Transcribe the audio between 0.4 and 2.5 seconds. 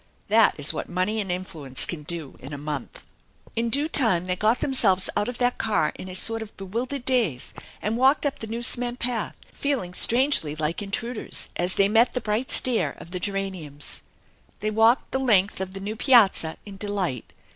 is what money and influence can do